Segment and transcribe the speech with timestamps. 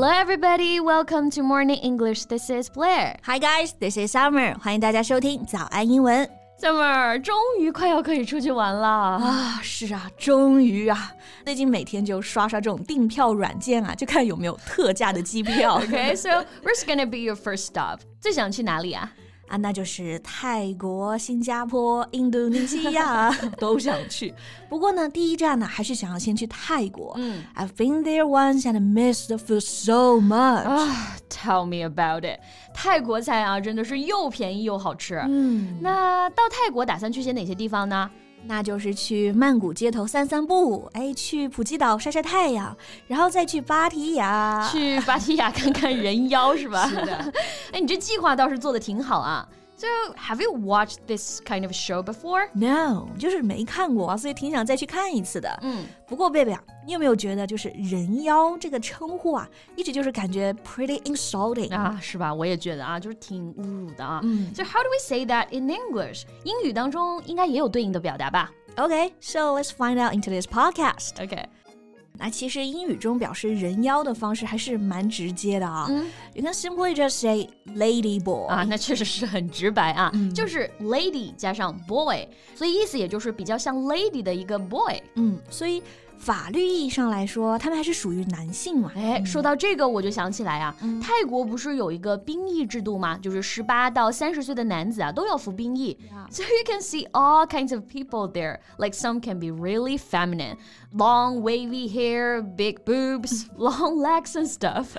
[0.00, 0.80] Hello, everybody.
[0.80, 2.26] Welcome to Morning English.
[2.26, 3.16] This is Blair.
[3.24, 4.58] Hi guys, this is Summer.
[4.58, 6.28] 欢迎大家收听早安英文
[6.60, 8.88] Summer，终于快要可以出去玩了。
[8.88, 9.60] 啊！
[9.62, 11.12] 是啊，终于啊！
[11.44, 15.80] 最近每天就刷刷这种订票软件啊，就看有没有特价的机票。
[15.80, 18.00] Okay, so where's gonna be your first stop?
[18.20, 19.12] 最想去哪里啊？
[19.51, 23.29] 啊，那就是泰国、新加坡、印度尼西亚
[23.59, 24.33] 都想去。
[24.69, 27.13] 不过呢，第一站呢，还是想要先去泰国。
[27.17, 30.63] 嗯 I've been there once and missed the food so much.
[30.63, 32.39] 啊、t e l l me about it.
[32.73, 35.15] 泰国菜啊，真的是又便宜又好吃。
[35.27, 38.09] 嗯，那到泰国打算去些哪些地方呢？
[38.45, 42.75] 那就是去曼谷街头散散步，哎，去普吉岛晒晒太阳，
[43.07, 44.67] 然后再去芭提雅。
[44.71, 46.87] 去芭提雅看看人妖是吧？
[46.89, 47.33] 是的。
[47.71, 49.47] 哎，你这计划倒是做的挺好啊。
[49.80, 52.48] So, have you watched this kind of show before?
[52.54, 55.54] No，就是没看过啊，所以挺想再去看一次的。
[55.60, 62.32] 嗯，不过贝贝啊，你有没有觉得就是人妖这个称呼啊，一直就是感觉 pretty insulting 啊，是吧？
[62.32, 64.20] 我也觉得啊，就是挺侮辱的啊。
[64.22, 66.22] 嗯 So how do we say that in English？
[66.44, 71.22] 英语当中应该也有对应的表达吧 OK，so、let's find out into this podcast。
[71.22, 71.46] ？OK，
[72.21, 75.87] 那其实英语中表示人妖的方式还是蛮直接的啊。
[75.89, 78.47] 嗯 You can simply just say lady boy。
[78.47, 85.01] 啊，那确实是很直白啊，就是 lady 加上 boy，所以意思也就是比较像 lady 的一个 boy。
[85.15, 85.81] 嗯，所以
[86.21, 88.91] 法律意义上来说，他们还是属于男性嘛。
[88.95, 93.17] 哎，说到这个，我就想起来啊，泰国不是有一个兵役制度吗？
[93.17, 95.97] 就是十八到三十岁的男子啊都要服兵役。
[96.29, 98.59] So you can see all kinds of people there.
[98.77, 100.57] Like some can be really feminine,
[100.95, 104.95] long wavy hair, big boobs, long legs and stuff.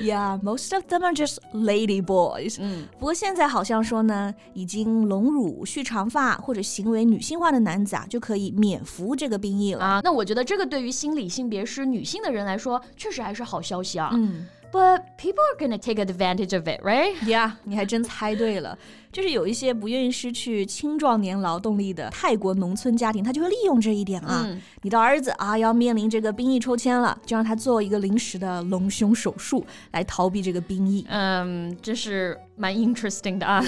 [0.00, 2.56] Yeah, most of them are just lady boys。
[2.58, 9.84] 嗯，不过现在好像说呢，已经隆乳、蓄长发或者行为女性化的男子啊，就可以免服这个兵役了。
[9.84, 14.10] 啊，那我觉得这个对于心理性别是女性的人来说，确实还是好消息啊。
[14.14, 17.27] 嗯 But people are gonna take advantage of it, right?
[17.29, 18.77] 呀你还真猜对了，
[19.11, 24.45] 就是有一些不愿意失去青壮年劳动力的泰国农村家庭，他就会利用这一点啊。
[24.47, 31.05] 嗯你的儿子啊要面临这个兵役抽签了，就让他做一个临时的隆胸手术来逃避这个兵役。
[31.07, 33.63] 嗯，这是蛮 interesting 的啊。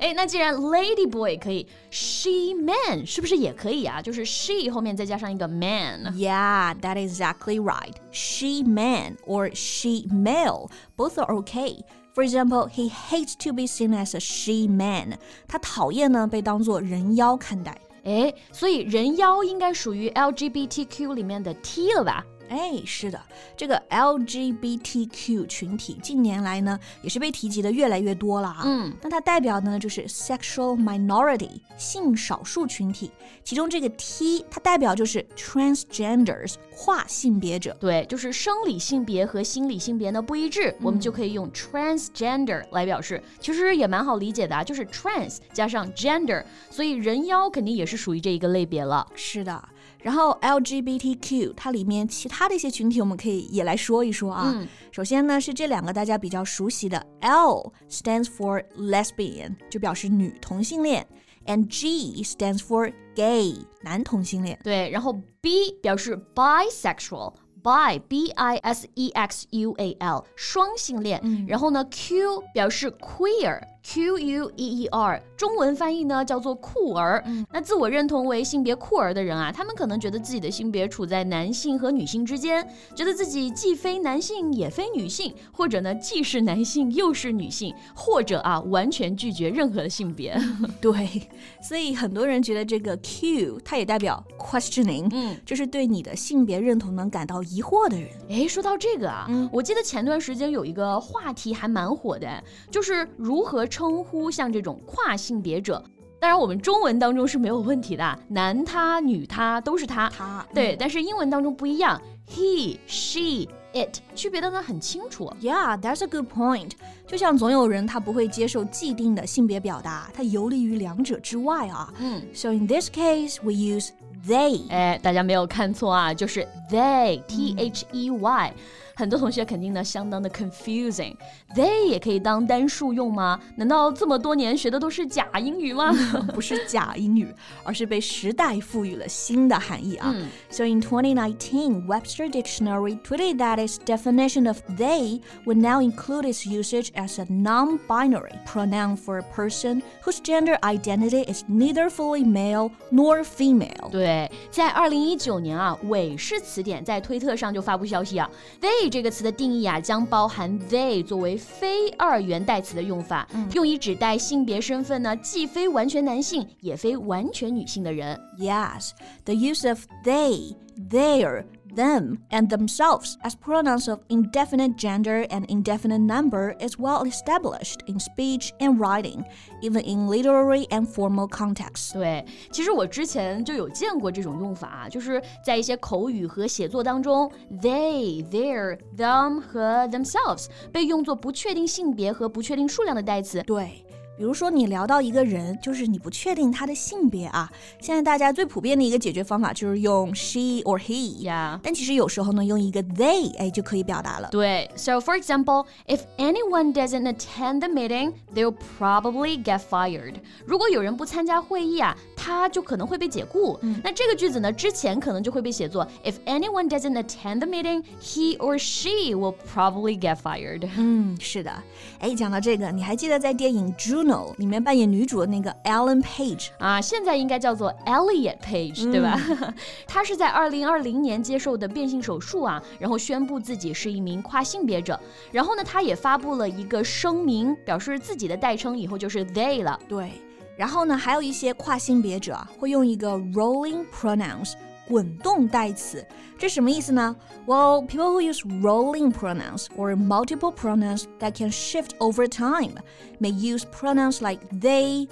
[0.00, 4.02] 哎，那既然 lady boy 可以，she man 是不是也可以啊？
[4.02, 6.12] 就是 she 后面再加上一个 man。
[6.12, 7.94] Yeah, that is exactly right.
[8.10, 11.80] She man or she male, both are okay.
[12.14, 15.18] For example, he hates to be seen as a she man.
[15.46, 17.78] 他讨厌呢被当作人妖看待。
[18.04, 22.24] 哎，所以人妖应该属于 LGBTQ 里面的 T 了吧？
[22.49, 23.19] 哎，是的，
[23.57, 28.61] 这个 LGBTQ 群体近年来呢，也是被提及的越来越多了啊。
[28.65, 33.11] 嗯，那它代表呢就是 sexual minority 性少数群体，
[33.43, 37.75] 其中这个 T 它代表就是 transgenders 跨性别者。
[37.79, 43.21] 对，就是生理性别和心理性别呢不一致，我们就可以用 transgender 来表示。
[43.39, 49.07] 其实也蛮好理解的啊，就是 trans 加上 gender，所以人妖肯定也是属于这一个类别了。
[49.15, 49.63] 是的，
[50.03, 54.53] 然后 LGBTQ 它里面其他的一些群体，我们可以也来说一说啊。
[54.55, 61.07] 嗯首先呢是这两个大家比较熟悉的 L stands for lesbian，就表示女同性恋
[61.47, 64.59] ，and G stands for gay，男同性恋。
[64.63, 67.33] 对，然后 B 表示 bisexual。
[67.63, 74.85] bi b i s e x u a l 双性恋，然后呢 Q 表示 queer q u e
[74.85, 77.23] e r 中文翻译呢叫做酷儿。
[77.51, 90.33] 那自我认同为性别酷儿的人啊，他们可能觉得自己的性别处在男性和女性之间，觉得自己既非男性也非女性，或者呢既是男性又是女性，或者啊完全拒绝任何的性别。
[90.79, 91.29] 对，
[91.61, 98.09] 所以很多人觉得这个 Q 它也代表 questioning，嗯，就是对你的性别认同能感到疑惑的人。
[98.29, 105.83] 哎，说到这个啊，我记得前段时间有一个话题还蛮火的，就是如何称呼像这种跨性别者。
[106.19, 110.07] 当然，我们中文当中是没有问题的，男他、女他都是他。
[110.15, 111.99] 他对，但是英文当中不一样
[112.29, 115.33] ，he、she、it 区别的呢很清楚。
[115.41, 116.73] Yeah, that's a good point.
[117.07, 121.91] 就像总有人他不会接受既定的性别表达，他游离于两者之外啊。
[121.97, 123.89] 嗯，So in this case, we use
[124.27, 124.69] they.
[124.69, 128.53] 哎，大家没有看错啊，就是 they，t h e y。
[128.94, 133.38] 很多同学肯定呢相当的 confusing。They 也可以当单数用吗？
[133.56, 135.92] 难道这么多年学的都是假英语吗？
[136.34, 137.32] 不是假英语，
[137.64, 140.12] 而是被时代赋予了新的含义啊。
[140.14, 146.46] 嗯 So in 2019, Webster Dictionary tweeted that its definition of they would now include its
[146.46, 152.70] usage as a non-binary pronoun for a person whose gender identity is neither fully male
[152.90, 153.90] nor female.
[153.90, 158.28] 对， 对，在二零一九年啊，韦氏词典在推特上就发布消息啊，
[158.60, 168.19] they 这个词的定义啊，将包含 they 作为非二元代词的用法，用以指代性别身份呢，既非完全男性，也非完全女性的人。
[168.39, 168.91] Yes,
[169.25, 170.55] the use of they,
[170.89, 177.80] their them and themselves as pronouns of indefinite gender and indefinite number is well established
[177.86, 179.24] in speech and writing,
[179.62, 181.92] even in literary and formal contexts.
[181.92, 187.30] 对，其实我之前就有见过这种用法，就是在一些口语和写作当中，
[187.60, 193.42] they、their、them 和 themselves 被用作不确定性别和不确定数量的代词。
[193.42, 193.84] 对。
[194.16, 197.48] 比如说，你聊到一个人，就是你不确定他的性别啊。
[197.80, 201.60] 现在大家最普遍的一个解决方法就是用 she or he，呀。
[201.62, 204.28] 但其实有时候呢，用一个 they，哎，就可以表达了。
[204.32, 210.14] 对，So for example, if anyone doesn't attend the meeting, they'll probably get fired。
[210.44, 213.56] 如果有人不参加会议啊，他就可能会被解雇。
[213.84, 220.68] 那这个句子呢，之前可能就会被写作 If anyone doesn't attend the meeting, he or she will probably get fired。
[220.76, 221.52] 嗯，是的。
[222.00, 224.01] 哎，讲到这个，你还记得在电影《Juno》
[224.37, 229.19] 里面扮演女主的那个 Ellen Page 啊，现在应该叫做 Elliot Page，对吧？
[229.87, 234.99] 她是在二零二零年接受的变性手术啊，然后宣布自己是一名跨性别者。
[235.31, 239.79] 然后呢，她也发布了一个声明，表示自己的代称以后就是 they 了。
[239.87, 240.11] 对，
[240.57, 244.53] 然后呢，还有一些跨性别者会用一个 rolling pronouns。
[244.88, 246.02] 滚动代词，
[246.38, 247.14] 这什么意思呢？
[247.46, 252.74] Well, people who use rolling pronouns or multiple pronouns that can shift over time
[253.20, 255.08] may use pronouns like they,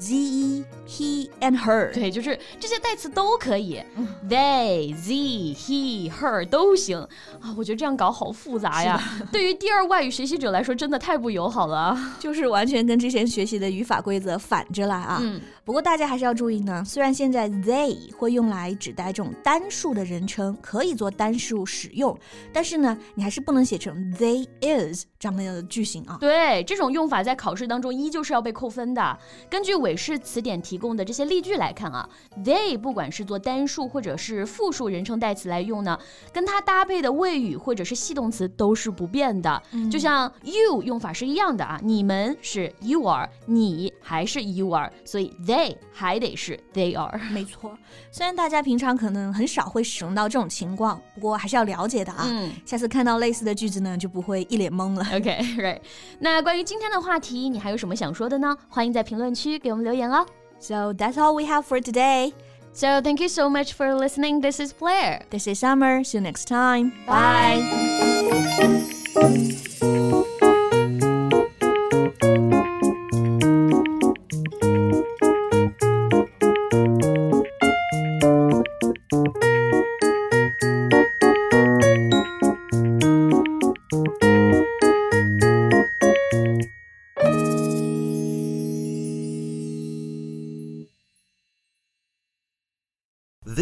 [0.00, 1.92] z, he and her。
[1.92, 3.80] 对，就是这些代词都可以，
[4.28, 6.98] they, z, he, her 都行
[7.40, 7.54] 啊。
[7.56, 9.00] 我觉得这样搞好复杂呀，
[9.30, 15.20] 对于第二外语学习者来说真的太不友好了，就是完全跟之前学习的语法规则反着来啊。
[15.22, 15.40] 嗯。
[15.65, 22.15] 不过大家还是要注意呢，虽然现在 they 会用来指代这种单数的人称，可以做单数使用，
[22.53, 26.17] 但是呢，你还是不能写成 they is 这样的句型啊。
[26.21, 29.17] 对，这种用法在考试当中依旧是要被扣分的。
[29.49, 32.07] 根据韦氏词典提供的这些例句来看啊
[32.43, 35.97] ，they 不管是做单数或者是复数人称代词来用呢，
[36.31, 39.59] 跟它搭配的谓语或者是系动词都是不变的。
[39.91, 45.54] 就像 you 用法是一样的啊，你们是 you are，你还是 you are，所以 they。
[45.54, 47.76] they 还得是 they are，没错。
[48.10, 52.26] 虽然大家平常可能很少会使用到这种情况，不过还是要了解的啊。
[52.28, 55.04] 嗯，下次看到类似的句子呢，就不会一脸懵了。
[55.14, 55.80] OK，right。
[56.18, 58.56] 那关于今天的话题，你还有什么想说的呢？
[58.68, 60.26] 欢迎在评论区给我们留言哦。
[60.58, 62.32] So that's all we have for today.
[62.72, 64.40] So thank you so much for listening.
[64.40, 65.22] This is Blair.
[65.30, 66.04] This is Summer.
[66.04, 66.92] See you next time.
[67.06, 68.53] Bye.